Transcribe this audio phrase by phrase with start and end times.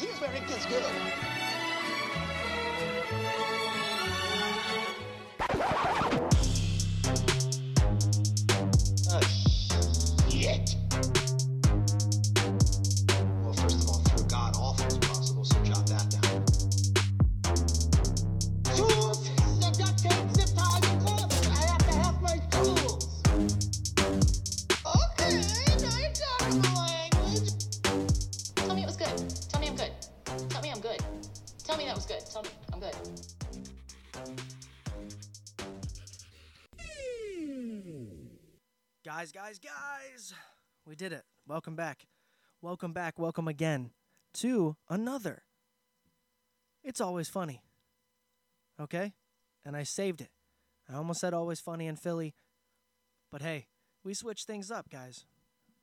[0.00, 1.33] Because it gets good.
[39.04, 40.32] Guys, guys, guys,
[40.86, 41.24] we did it.
[41.46, 42.06] Welcome back.
[42.62, 43.18] Welcome back.
[43.18, 43.90] Welcome again
[44.32, 45.42] to another.
[46.82, 47.62] It's always funny.
[48.80, 49.12] Okay?
[49.62, 50.30] And I saved it.
[50.88, 52.34] I almost said always funny in Philly.
[53.30, 53.66] But hey,
[54.02, 55.26] we switched things up, guys.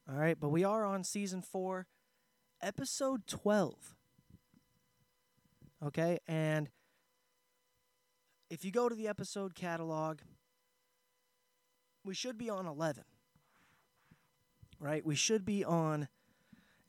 [0.09, 1.85] All right, but we are on season 4,
[2.59, 3.95] episode 12.
[5.85, 6.17] Okay?
[6.27, 6.72] And
[8.50, 10.22] if you go to the episode catalog,
[12.03, 13.03] we should be on 11.
[14.82, 15.06] Right?
[15.06, 16.08] We should be on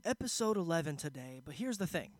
[0.02, 2.10] episode 11 today, but here's the thing.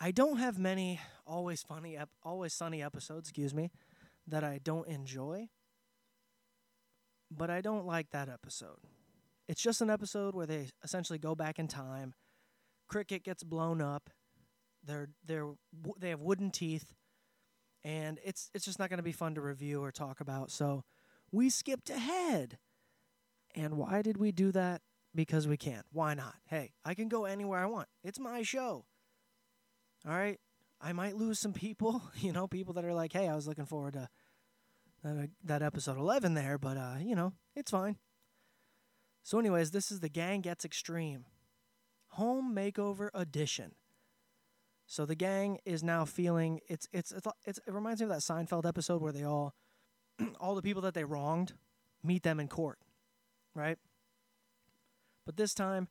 [0.00, 3.70] I don't have many always funny ep- always sunny episodes, excuse me,
[4.26, 5.48] that I don't enjoy.
[7.30, 8.80] But I don't like that episode.
[9.46, 12.14] It's just an episode where they essentially go back in time.
[12.88, 14.10] Cricket gets blown up.
[14.84, 15.52] They're they're
[16.00, 16.94] they have wooden teeth
[17.84, 20.50] and it's it's just not going to be fun to review or talk about.
[20.50, 20.84] So
[21.30, 22.58] we skipped ahead.
[23.54, 24.82] And why did we do that?
[25.14, 25.82] Because we can.
[25.92, 26.34] Why not?
[26.46, 27.88] Hey, I can go anywhere I want.
[28.02, 28.86] It's my show.
[30.06, 30.38] All right.
[30.80, 33.66] I might lose some people, you know, people that are like, "Hey, I was looking
[33.66, 34.08] forward to
[35.04, 37.96] that, that episode 11 there, but uh, you know, it's fine."
[39.22, 41.26] So anyways, this is the Gang Gets Extreme
[42.12, 43.72] Home Makeover Edition.
[44.86, 48.20] So the gang is now feeling it's it's it's, it's it reminds me of that
[48.20, 49.54] Seinfeld episode where they all
[50.40, 51.54] all the people that they wronged
[52.02, 52.78] meet them in court,
[53.54, 53.78] right?
[55.24, 55.88] But this time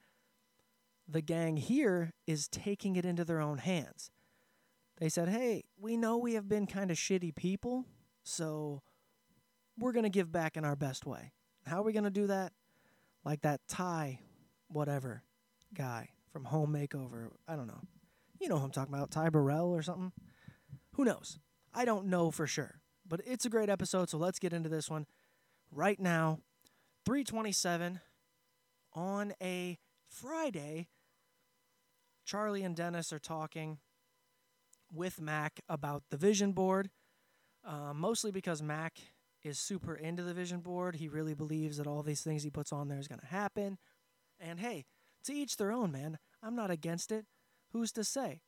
[1.07, 4.11] the gang here is taking it into their own hands.
[4.97, 7.85] They said, "Hey, we know we have been kind of shitty people,
[8.23, 8.81] so
[9.77, 11.31] we're going to give back in our best way.
[11.65, 12.53] How are we going to do that?
[13.23, 14.19] Like that Ty
[14.67, 15.23] whatever
[15.73, 17.81] guy from Home Makeover, I don't know.
[18.39, 20.11] You know who I'm talking about, Ty Burrell or something.
[20.93, 21.39] Who knows?
[21.73, 22.81] I don't know for sure.
[23.07, 25.05] But it's a great episode, so let's get into this one
[25.71, 26.39] right now.
[27.05, 27.99] 327
[28.93, 30.87] on a Friday.
[32.25, 33.79] Charlie and Dennis are talking
[34.93, 36.89] with Mac about the vision board,
[37.65, 38.97] uh, mostly because Mac
[39.43, 40.95] is super into the vision board.
[40.95, 43.77] He really believes that all these things he puts on there is going to happen.
[44.39, 44.85] And hey,
[45.23, 46.17] to each their own, man.
[46.43, 47.25] I'm not against it
[47.71, 48.41] who's to say?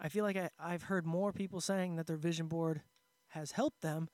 [0.00, 2.82] I feel like I, I've heard more people saying that their vision board
[3.28, 4.08] has helped them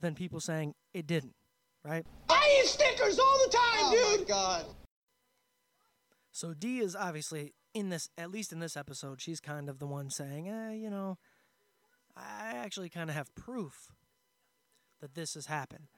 [0.00, 1.34] than people saying it didn't,
[1.84, 2.04] right?
[2.28, 4.28] I eat stickers all the time, Oh dude.
[4.28, 4.64] my god.
[6.30, 9.86] So Dee is obviously in this, at least in this episode, she's kind of the
[9.86, 11.18] one saying, eh, you know,
[12.16, 13.88] I actually kind of have proof
[15.00, 15.88] that this has happened,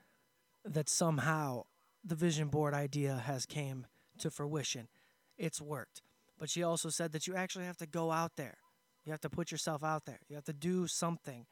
[0.65, 1.65] that somehow
[2.05, 3.87] the vision board idea has came
[4.19, 4.89] to fruition.
[5.37, 6.03] It's worked.
[6.39, 8.59] But she also said that you actually have to go out there.
[9.05, 10.21] You have to put yourself out there.
[10.29, 11.47] You have to do something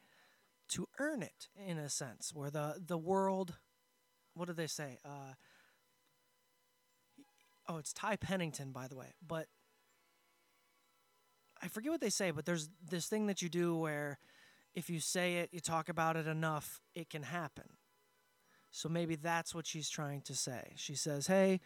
[0.69, 3.55] to earn it, in a sense, where the, the world,
[4.35, 4.97] what do they say?
[5.05, 5.33] Uh,
[7.67, 9.13] oh, it's Ty Pennington, by the way.
[9.25, 9.47] But
[11.61, 14.19] I forget what they say, but there's this thing that you do where
[14.73, 17.65] if you say it, you talk about it enough, it can happen.
[18.71, 20.73] So maybe that's what she's trying to say.
[20.75, 21.59] She says, hey,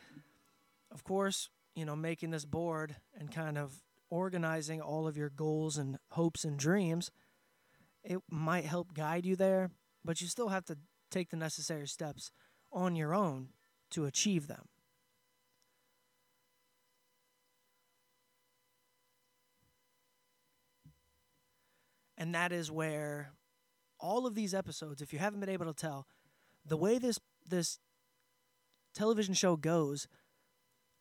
[0.92, 5.78] of course, you know, making this board and kind of organizing all of your goals
[5.78, 7.10] and hopes and dreams,
[8.04, 9.72] it might help guide you there,
[10.04, 10.78] but you still have to
[11.10, 12.32] take the necessary steps
[12.72, 13.50] on your own
[13.92, 14.68] to achieve them.
[22.18, 23.31] And that is where
[24.00, 26.08] all of these episodes, if you haven't been able to tell,
[26.66, 27.80] the way this this
[28.94, 30.08] television show goes,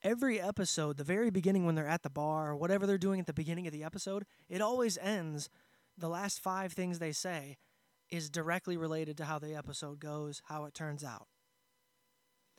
[0.02, 3.26] every episode, the very beginning when they're at the bar or whatever they're doing at
[3.26, 5.48] the beginning of the episode, it always ends.
[5.98, 7.56] The last five things they say
[8.10, 11.26] is directly related to how the episode goes, how it turns out.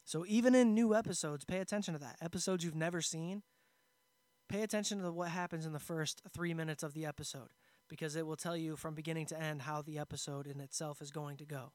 [0.08, 2.16] So even in new episodes, pay attention to that.
[2.22, 3.44] Episodes you've never seen,
[4.48, 7.50] pay attention to what happens in the first three minutes of the episode
[7.90, 11.12] because it will tell you from beginning to end how the episode in itself is
[11.12, 11.74] going to go.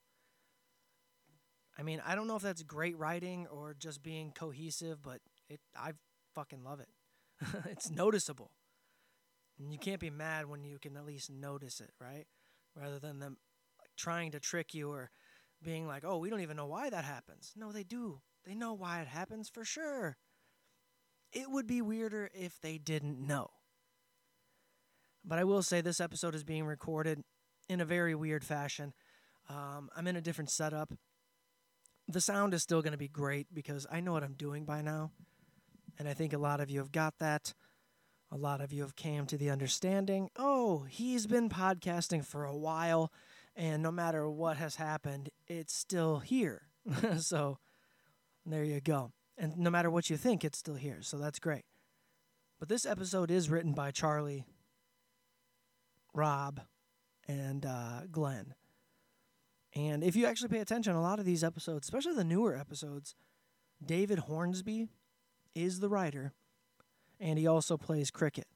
[1.78, 5.20] I mean, I don't know if that's great writing or just being cohesive, but
[5.50, 5.92] it I
[6.34, 6.88] fucking love it.
[7.70, 8.50] it's noticeable.
[9.58, 12.24] And you can't be mad when you can at least notice it, right?
[12.74, 13.36] Rather than them
[13.94, 15.10] trying to trick you or
[15.62, 17.52] being like, oh, we don't even know why that happens.
[17.56, 18.20] No, they do.
[18.44, 20.16] They know why it happens for sure.
[21.32, 23.50] It would be weirder if they didn't know.
[25.24, 27.22] But I will say this episode is being recorded
[27.68, 28.92] in a very weird fashion.
[29.48, 30.92] Um, I'm in a different setup.
[32.08, 34.82] The sound is still going to be great because I know what I'm doing by
[34.82, 35.12] now.
[35.98, 37.54] And I think a lot of you have got that.
[38.30, 42.56] A lot of you have came to the understanding, oh, he's been podcasting for a
[42.56, 43.12] while
[43.56, 46.62] and no matter what has happened, it's still here.
[47.18, 47.58] so
[48.46, 49.12] there you go.
[49.38, 50.98] And no matter what you think, it's still here.
[51.02, 51.64] So that's great.
[52.58, 54.44] But this episode is written by Charlie,
[56.14, 56.60] Rob,
[57.26, 58.54] and uh, Glenn.
[59.74, 63.14] And if you actually pay attention, a lot of these episodes, especially the newer episodes,
[63.84, 64.88] David Hornsby
[65.54, 66.32] is the writer,
[67.18, 68.46] and he also plays cricket.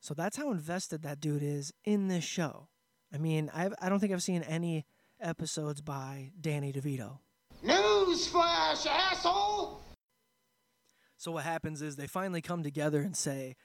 [0.00, 2.68] So that's how invested that dude is in this show.
[3.12, 4.86] I mean, I've, I don't think I've seen any
[5.20, 7.18] episodes by Danny DeVito.
[7.64, 9.82] Newsflash, asshole!
[11.16, 13.56] So what happens is they finally come together and say,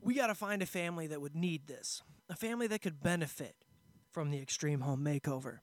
[0.00, 3.56] "We got to find a family that would need this, a family that could benefit
[4.10, 5.58] from the extreme home makeover."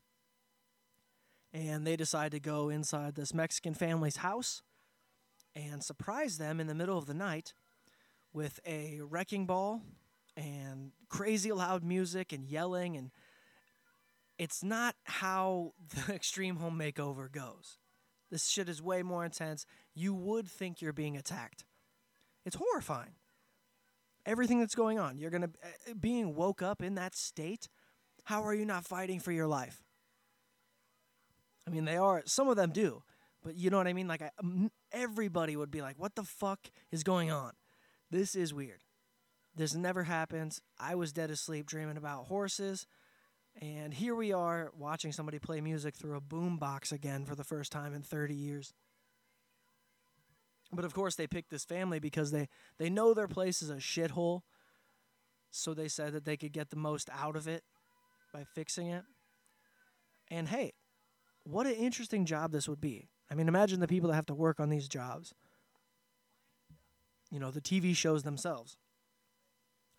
[1.54, 4.62] And they decide to go inside this Mexican family's house
[5.56, 7.54] and surprise them in the middle of the night
[8.31, 9.81] with a wrecking ball
[10.42, 13.12] and crazy loud music and yelling and
[14.38, 15.74] it's not how
[16.08, 17.78] the extreme home makeover goes.
[18.32, 19.66] This shit is way more intense.
[19.94, 21.66] You would think you're being attacked.
[22.46, 23.16] It's horrifying.
[24.26, 27.68] Everything that's going on, you're going to uh, being woke up in that state.
[28.24, 29.84] How are you not fighting for your life?
[31.68, 33.04] I mean, they are some of them do,
[33.44, 34.08] but you know what I mean?
[34.08, 34.30] Like I,
[34.92, 36.60] everybody would be like, "What the fuck
[36.92, 37.54] is going on?"
[38.10, 38.84] This is weird.
[39.56, 40.62] This never happens.
[40.80, 42.88] I was dead asleep dreaming about horses.
[43.59, 47.44] And here we are watching somebody play music through a boom box again for the
[47.44, 48.74] first time in 30 years.
[50.71, 53.75] But of course, they picked this family because they, they know their place is a
[53.75, 54.42] shithole.
[55.50, 57.63] So they said that they could get the most out of it
[58.33, 59.04] by fixing it.
[60.30, 60.71] And hey,
[61.44, 63.09] what an interesting job this would be.
[63.30, 65.33] I mean, imagine the people that have to work on these jobs.
[67.30, 68.77] You know, the TV shows themselves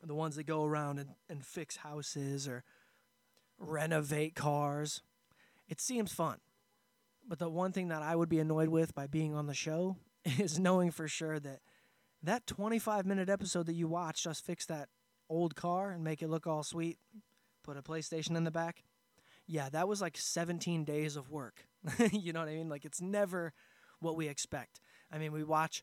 [0.02, 2.64] the ones that go around and, and fix houses or
[3.58, 5.02] renovate cars.
[5.69, 6.38] It seems fun.
[7.26, 9.96] But the one thing that I would be annoyed with by being on the show
[10.25, 11.60] is knowing for sure that
[12.22, 14.88] that 25 minute episode that you watched us fix that
[15.28, 16.98] old car and make it look all sweet,
[17.62, 18.84] put a PlayStation in the back.
[19.46, 21.66] Yeah, that was like 17 days of work.
[22.12, 22.69] you know what I mean?
[22.69, 23.52] Like it's never
[24.00, 24.81] what we expect.
[25.10, 25.82] I mean, we watch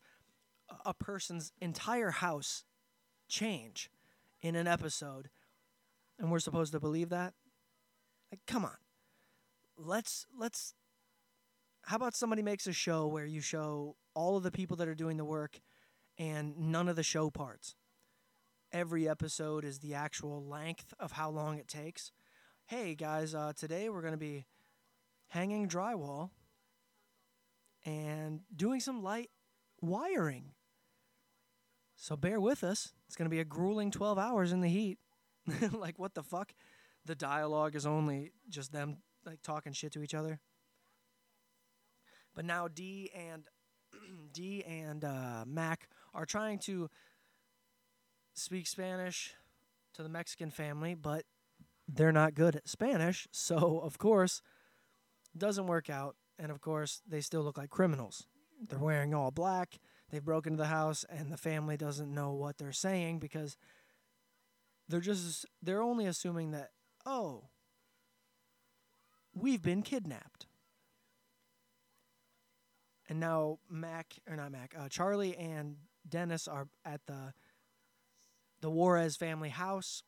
[0.85, 2.63] a person's entire house
[3.27, 3.89] change
[4.41, 5.29] in an episode
[6.17, 7.33] and we're supposed to believe that?
[8.31, 8.77] Like come on.
[9.77, 10.73] Let's let's
[11.83, 14.95] how about somebody makes a show where you show all of the people that are
[14.95, 15.59] doing the work
[16.17, 17.75] and none of the show parts?
[18.71, 22.11] Every episode is the actual length of how long it takes.
[22.67, 24.45] Hey guys, uh, today we're going to be
[25.29, 26.29] hanging drywall
[27.83, 29.31] and doing some light
[29.81, 30.51] wiring.
[31.95, 32.93] So bear with us.
[33.09, 34.99] It's going to be a grueling 12 hours in the heat.
[35.71, 36.53] like, what the fuck?
[37.05, 40.39] The dialogue is only just them like talking shit to each other.
[42.35, 43.45] But now Dee and
[44.31, 46.87] Dee and uh, Mac are trying to
[48.35, 49.33] speak Spanish
[49.95, 51.23] to the Mexican family, but
[51.87, 54.43] they're not good at Spanish, so of course,
[55.35, 56.15] doesn't work out.
[56.37, 58.27] And of course, they still look like criminals.
[58.69, 62.57] They're wearing all black they've broken into the house and the family doesn't know what
[62.57, 63.57] they're saying because
[64.87, 66.71] they're just they're only assuming that
[67.05, 67.43] oh
[69.33, 70.47] we've been kidnapped.
[73.07, 77.33] And now mac or not mac uh, charlie and dennis are at the
[78.61, 80.03] the juarez family house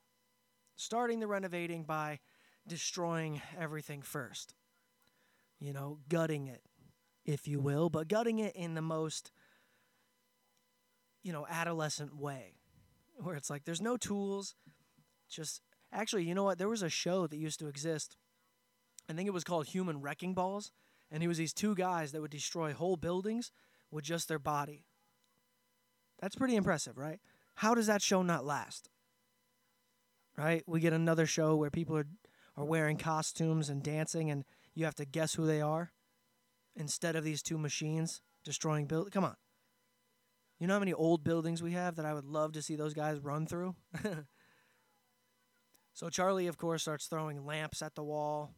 [0.76, 2.20] starting the renovating by
[2.68, 4.54] destroying everything first.
[5.60, 6.62] You know gutting it
[7.24, 9.32] if you will but gutting it in the most
[11.24, 12.56] you know, adolescent way
[13.18, 14.56] where it's like there's no tools.
[15.30, 15.62] Just
[15.94, 16.58] actually, you know what?
[16.58, 18.18] There was a show that used to exist.
[19.10, 20.72] I think it was called Human Wrecking Balls,
[21.12, 23.52] and it was these two guys that would destroy whole buildings
[23.90, 24.86] with just their body.
[26.20, 27.20] That's pretty impressive, right?
[27.56, 28.90] How does that show not last?
[30.38, 30.64] Right?
[30.66, 32.08] We get another show where people are
[32.58, 35.92] are wearing costumes and dancing and you have to guess who they are
[36.76, 39.14] instead of these two machines destroying buildings.
[39.14, 39.36] Come on.
[40.62, 42.94] You know how many old buildings we have that I would love to see those
[42.94, 43.74] guys run through?
[45.94, 48.54] so Charlie, of course, starts throwing lamps at the wall,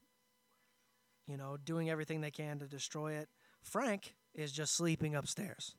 [1.26, 3.30] you know, doing everything they can to destroy it.
[3.62, 5.78] Frank is just sleeping upstairs.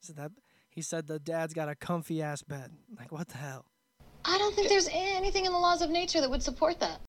[0.00, 0.32] So that
[0.68, 2.72] he said the dad's got a comfy ass bed.
[2.98, 3.64] Like what the hell?
[4.22, 7.00] I don't think there's anything in the laws of nature that would support that.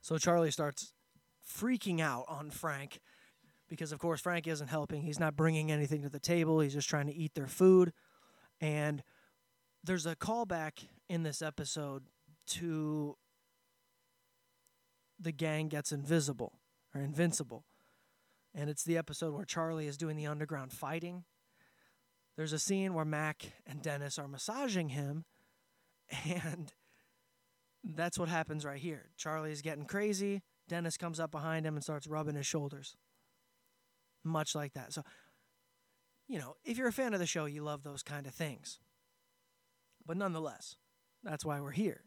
[0.00, 0.92] So Charlie starts
[1.48, 2.98] freaking out on Frank
[3.72, 5.00] because, of course, Frank isn't helping.
[5.00, 6.60] He's not bringing anything to the table.
[6.60, 7.94] He's just trying to eat their food.
[8.60, 9.02] And
[9.82, 12.02] there's a callback in this episode
[12.48, 13.16] to
[15.18, 16.58] the gang gets invisible
[16.94, 17.64] or invincible.
[18.54, 21.24] And it's the episode where Charlie is doing the underground fighting.
[22.36, 25.24] There's a scene where Mac and Dennis are massaging him,
[26.26, 26.74] and
[27.82, 29.12] that's what happens right here.
[29.16, 30.42] Charlie is getting crazy.
[30.68, 32.96] Dennis comes up behind him and starts rubbing his shoulders.
[34.24, 34.92] Much like that.
[34.92, 35.02] So,
[36.28, 38.78] you know, if you're a fan of the show, you love those kind of things.
[40.06, 40.76] But nonetheless,
[41.22, 42.02] that's why we're here.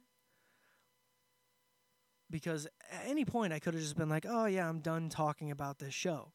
[2.30, 5.52] Because at any point, I could have just been like, oh, yeah, I'm done talking
[5.52, 6.32] about this show.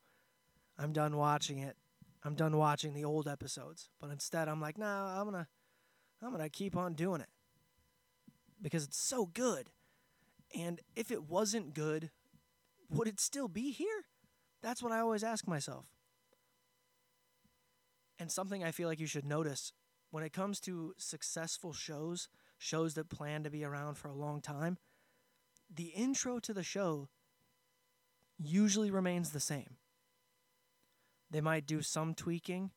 [0.78, 1.76] I'm done watching it.
[2.22, 3.88] I'm done watching the old episodes.
[4.00, 5.49] But instead, I'm like, nah, I'm going to.
[6.22, 7.30] I'm going to keep on doing it
[8.60, 9.70] because it's so good.
[10.54, 12.10] And if it wasn't good,
[12.90, 14.04] would it still be here?
[14.62, 15.87] That's what I always ask myself.
[18.19, 19.73] And something I feel like you should notice
[20.11, 24.40] when it comes to successful shows, shows that plan to be around for a long
[24.40, 24.76] time,
[25.73, 27.09] the intro to the show
[28.38, 29.76] usually remains the same.
[31.31, 32.73] They might do some tweaking,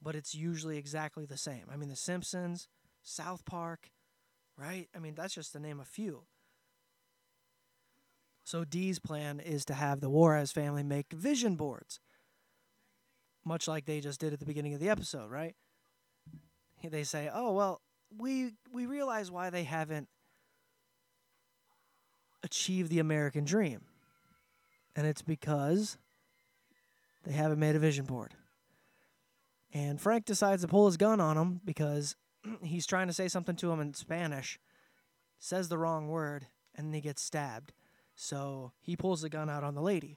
[0.00, 1.64] but it's usually exactly the same.
[1.72, 2.68] I mean, The Simpsons,
[3.02, 3.90] South Park,
[4.56, 4.88] right?
[4.94, 6.24] I mean, that's just to name a few.
[8.44, 12.00] So Dee's plan is to have the Juarez family make vision boards,
[13.44, 15.54] much like they just did at the beginning of the episode, right?
[16.82, 17.80] They say, "Oh well,
[18.18, 20.08] we we realize why they haven't
[22.42, 23.82] achieved the American dream,
[24.96, 25.96] and it's because
[27.22, 28.34] they haven't made a vision board."
[29.72, 32.16] And Frank decides to pull his gun on him because
[32.62, 34.58] he's trying to say something to him in Spanish,
[35.38, 37.72] says the wrong word, and then he gets stabbed.
[38.22, 40.16] So he pulls the gun out on the lady,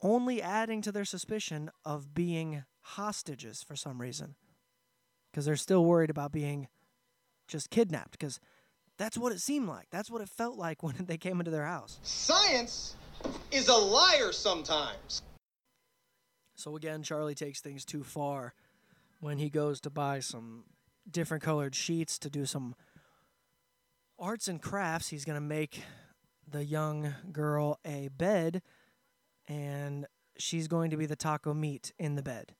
[0.00, 4.36] only adding to their suspicion of being hostages for some reason.
[5.30, 6.68] Because they're still worried about being
[7.46, 8.40] just kidnapped, because
[8.96, 9.88] that's what it seemed like.
[9.90, 11.98] That's what it felt like when they came into their house.
[12.02, 12.96] Science
[13.50, 15.20] is a liar sometimes.
[16.54, 18.54] So again, Charlie takes things too far
[19.20, 20.64] when he goes to buy some
[21.10, 22.74] different colored sheets to do some
[24.18, 25.10] arts and crafts.
[25.10, 25.82] He's going to make
[26.52, 28.62] the young girl a bed,
[29.48, 30.06] and
[30.38, 32.54] she's going to be the taco meat in the bed.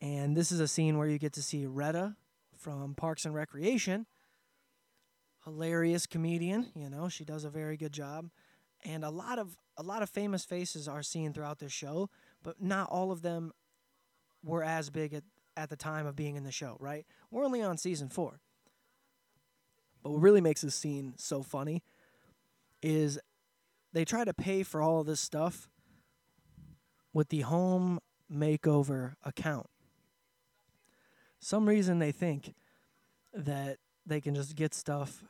[0.00, 2.16] And this is a scene where you get to see Retta
[2.56, 4.06] from Parks and Recreation.
[5.44, 8.30] Hilarious comedian, you know, she does a very good job.
[8.84, 12.10] And a lot of a lot of famous faces are seen throughout this show,
[12.42, 13.52] but not all of them
[14.44, 15.22] were as big at,
[15.56, 17.06] at the time of being in the show, right?
[17.30, 18.40] We're only on season four.
[20.02, 21.82] But what really makes this scene so funny
[22.82, 23.18] is
[23.92, 25.68] they try to pay for all of this stuff
[27.12, 28.00] with the home
[28.32, 29.66] makeover account.
[31.38, 32.54] Some reason they think
[33.34, 35.24] that they can just get stuff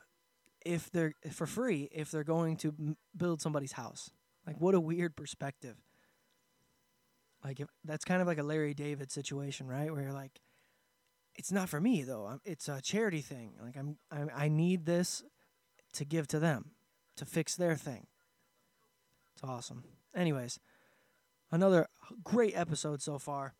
[0.65, 4.11] if they're for free if they're going to m- build somebody's house.
[4.47, 5.75] Like what a weird perspective.
[7.43, 9.91] Like if that's kind of like a Larry David situation, right?
[9.91, 10.39] Where you're like,
[11.35, 12.25] it's not for me though.
[12.27, 13.53] I'm, it's a charity thing.
[13.61, 15.23] Like I'm, I, I need this
[15.93, 16.71] to give to them,
[17.17, 18.07] to fix their thing.
[19.33, 19.83] It's awesome.
[20.15, 20.59] Anyways,
[21.51, 21.87] another
[22.23, 23.53] great episode so far.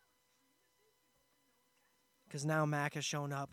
[2.27, 3.51] Because now Mac has shown up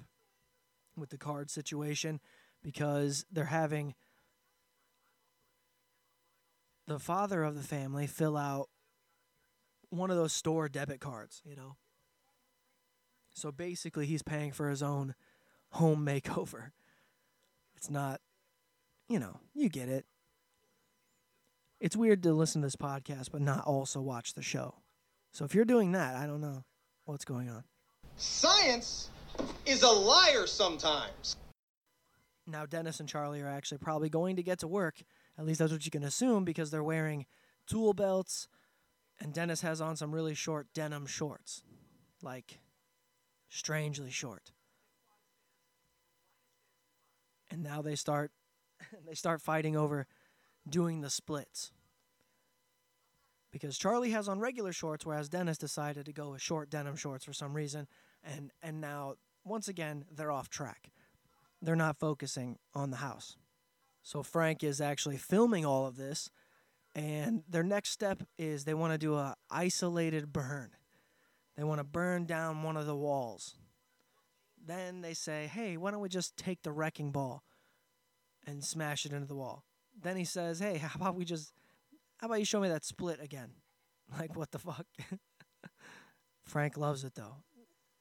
[0.97, 2.21] with the card situation
[2.63, 3.95] because they're having
[6.87, 8.69] the father of the family fill out
[9.91, 11.77] one of those store debit cards, you know.
[13.33, 15.15] So basically, he's paying for his own
[15.71, 16.71] home makeover.
[17.77, 18.21] It's not,
[19.11, 20.07] you know, you get it.
[21.81, 24.77] It's weird to listen to this podcast but not also watch the show.
[25.33, 26.65] So if you're doing that, I don't know
[27.07, 27.65] what's going on.
[28.17, 29.11] Science
[29.67, 31.37] is a liar sometimes.
[32.47, 35.03] Now, Dennis and Charlie are actually probably going to get to work.
[35.39, 37.27] At least that's what you can assume because they're wearing
[37.67, 38.49] tool belts,
[39.21, 41.63] and Dennis has on some really short denim shorts.
[42.23, 42.59] Like,
[43.49, 44.51] strangely short.
[47.51, 48.33] And now they start
[49.07, 50.07] they start fighting over
[50.69, 51.73] doing the splits.
[53.51, 57.25] because Charlie has on regular shorts, whereas Dennis decided to go with short denim shorts
[57.25, 57.87] for some reason,
[58.23, 60.91] and and now once again they're off track.
[61.63, 63.37] They're not focusing on the house.
[64.03, 66.31] So Frank is actually filming all of this,
[66.95, 70.71] and their next step is they want to do a isolated burn.
[71.57, 73.57] They want to burn down one of the walls.
[74.65, 77.43] Then they say, "Hey, why don't we just take the wrecking ball
[78.47, 79.65] and smash it into the wall?"
[80.01, 81.53] Then he says, "Hey, how about we just
[82.19, 83.51] how about you show me that split again?"
[84.19, 84.87] Like what the fuck?
[86.45, 87.37] Frank loves it though.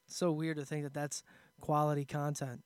[0.07, 1.21] It's so weird to think that that's
[1.61, 2.63] quality content.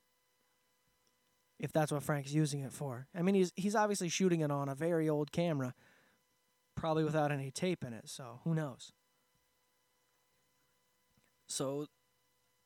[1.59, 3.07] If that's what Frank's using it for.
[3.13, 5.73] I mean, he's he's obviously shooting it on a very old camera,
[6.75, 8.93] probably without any tape in it, so who knows.
[11.47, 11.87] So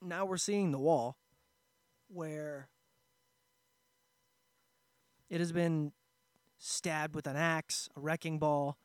[0.02, 1.18] now we're seeing the wall
[2.08, 2.70] where
[5.30, 5.92] it has been
[6.58, 8.78] stabbed with an axe, a wrecking ball.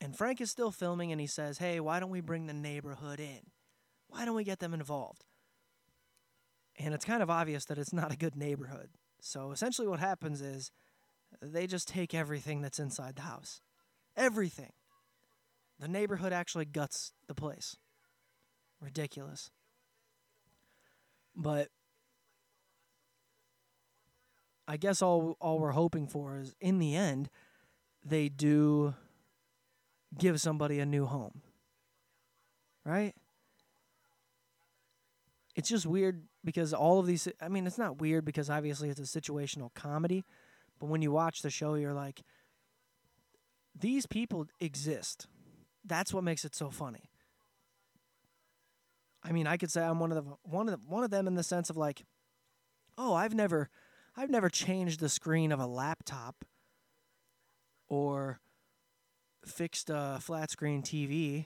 [0.00, 3.20] And Frank is still filming and he says, Hey, why don't we bring the neighborhood
[3.20, 3.50] in?
[4.08, 5.24] Why don't we get them involved?
[6.78, 8.90] And it's kind of obvious that it's not a good neighborhood.
[9.20, 10.70] So essentially, what happens is
[11.42, 13.60] they just take everything that's inside the house.
[14.16, 14.72] Everything.
[15.80, 17.76] The neighborhood actually guts the place.
[18.80, 19.50] Ridiculous.
[21.34, 21.68] But
[24.68, 27.30] I guess all all we're hoping for is in the end
[28.04, 28.94] they do
[30.16, 31.40] give somebody a new home.
[32.84, 33.14] Right?
[35.56, 39.00] It's just weird because all of these I mean it's not weird because obviously it's
[39.00, 40.24] a situational comedy,
[40.78, 42.22] but when you watch the show you're like
[43.74, 45.26] these people exist.
[45.84, 47.08] That's what makes it so funny.
[49.22, 51.26] I mean, I could say I'm one of the one of the, one of them
[51.26, 52.04] in the sense of like,
[52.96, 53.70] oh, I've never
[54.18, 56.44] I've never changed the screen of a laptop
[57.86, 58.40] or
[59.46, 61.44] fixed a flat screen TV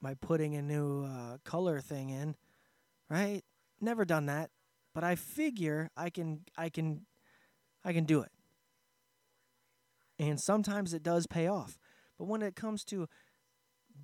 [0.00, 2.36] by putting a new uh, color thing in,
[3.10, 3.42] right?
[3.80, 4.50] Never done that,
[4.94, 7.06] but I figure I can I can
[7.84, 8.30] I can do it.
[10.16, 11.76] And sometimes it does pay off.
[12.18, 13.08] But when it comes to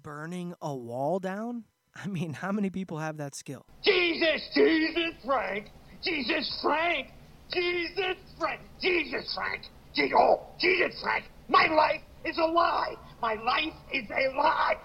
[0.02, 3.64] burning a wall down, I mean, how many people have that skill?
[3.84, 5.70] Jesus, Jesus, Frank.
[6.02, 7.12] Jesus, Frank.
[7.52, 8.60] Jesus, Frank.
[8.80, 9.62] Jesus, Frank.
[10.16, 11.24] Oh, Jesus, Frank.
[11.48, 12.94] My life is a lie.
[13.20, 14.76] My life is a lie.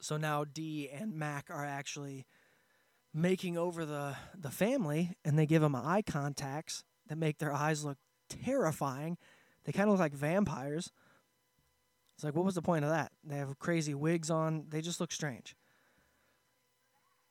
[0.00, 2.26] So now Dee and Mac are actually
[3.14, 7.84] making over the the family, and they give them eye contacts that make their eyes
[7.84, 7.98] look
[8.28, 9.16] terrifying.
[9.64, 10.92] They kind of look like vampires.
[12.14, 13.12] It's like, what was the point of that?
[13.24, 14.66] They have crazy wigs on.
[14.68, 15.56] They just look strange.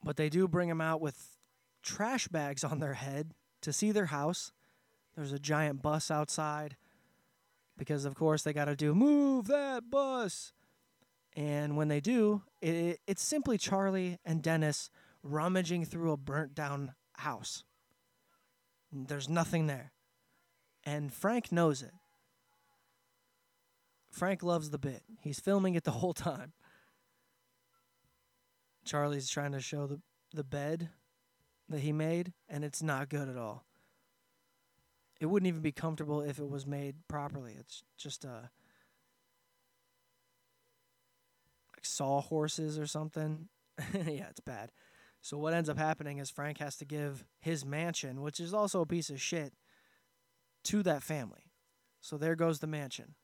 [0.04, 1.38] But they do bring them out with
[1.84, 3.34] trash bags on their head
[3.68, 4.54] to see their house.
[5.14, 6.78] There's a giant bus outside
[7.78, 10.54] because, of course, they got to do move that bus.
[11.36, 14.90] And when they do, it, it's simply Charlie and Dennis
[15.22, 17.66] rummaging through a burnt down house.
[18.90, 19.92] There's nothing there.
[20.86, 21.92] And Frank knows it.
[24.10, 25.04] Frank loves the bit.
[25.20, 26.54] He's filming it the whole time.
[28.86, 30.00] Charlie's trying to show the,
[30.34, 30.88] the bed
[31.70, 33.66] that he made, and it's not good at all.
[35.20, 37.56] It wouldn't even be comfortable if it was made properly.
[37.60, 38.50] It's just uh,
[41.76, 43.50] like sawhorses or something.
[43.94, 44.72] yeah, it's bad.
[45.22, 48.82] So what ends up happening is Frank has to give his mansion, which is also
[48.82, 49.54] a piece of shit,
[50.66, 51.52] to that family.
[52.00, 53.16] So there goes the mansion.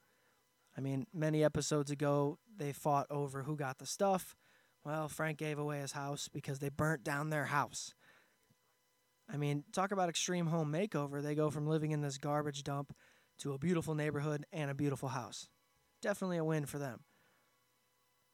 [0.77, 4.36] I mean, many episodes ago, they fought over who got the stuff.
[4.84, 7.93] Well, Frank gave away his house because they burnt down their house.
[9.31, 11.21] I mean, talk about extreme home makeover.
[11.21, 12.93] They go from living in this garbage dump
[13.39, 15.47] to a beautiful neighborhood and a beautiful house.
[16.01, 17.01] Definitely a win for them.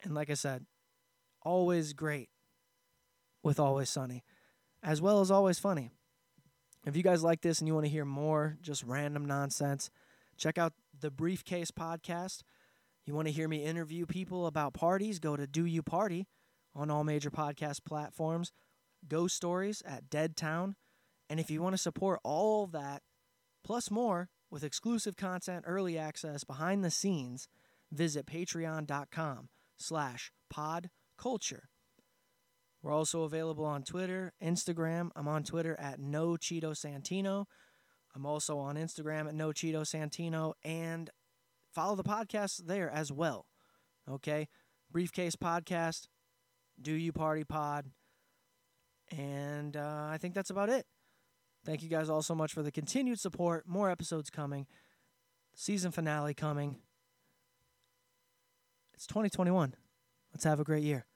[0.02, 0.66] And like I said,
[1.42, 2.28] always great
[3.42, 4.24] with Always Sunny,
[4.82, 5.90] as well as always funny.
[6.86, 9.90] If you guys like this and you want to hear more just random nonsense,
[10.36, 12.42] check out the Briefcase podcast.
[13.04, 15.18] You want to hear me interview people about parties?
[15.18, 16.26] Go to Do You Party
[16.74, 18.52] on all major podcast platforms.
[19.08, 20.76] Ghost Stories at Dead Town.
[21.28, 23.02] And if you want to support all that,
[23.64, 27.48] plus more, with exclusive content, early access, behind the scenes,
[27.92, 31.62] visit patreon.com slash podculture.
[32.82, 35.10] We're also available on Twitter, Instagram.
[35.14, 37.44] I'm on Twitter at no Cheeto Santino.
[38.14, 41.10] I'm also on Instagram at no Cheeto Santino and
[41.72, 43.46] follow the podcast there as well.
[44.10, 44.48] Okay?
[44.90, 46.08] Briefcase Podcast,
[46.80, 47.90] Do You Party Pod.
[49.16, 50.86] And uh, I think that's about it.
[51.64, 53.66] Thank you guys all so much for the continued support.
[53.66, 54.66] More episodes coming.
[55.54, 56.76] Season finale coming.
[58.94, 59.74] It's 2021.
[60.32, 61.06] Let's have a great year.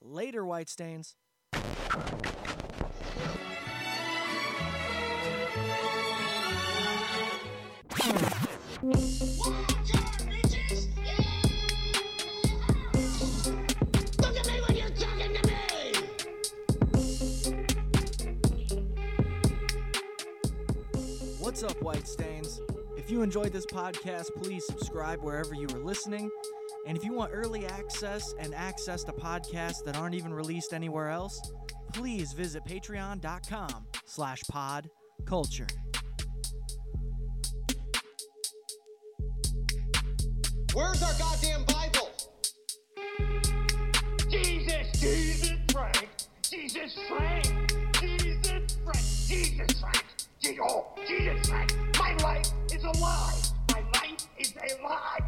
[0.00, 1.16] Later, White Stains.
[21.62, 22.60] Up, White Stains?
[22.96, 26.30] If you enjoyed this podcast, please subscribe wherever you are listening.
[26.86, 31.08] And if you want early access and access to podcasts that aren't even released anywhere
[31.10, 31.52] else,
[31.92, 34.88] please visit patreon.com slash pod
[35.24, 35.66] culture.
[40.74, 42.10] Where's our goddamn Bible?
[44.28, 45.00] Jesus!
[45.00, 46.08] Jesus Frank!
[46.42, 47.72] Jesus Frank!
[48.00, 49.28] Jesus Frank!
[49.28, 50.01] Jesus Frank!
[50.44, 53.40] Jesus Christ, my life is a lie.
[53.70, 55.21] My life is a lie.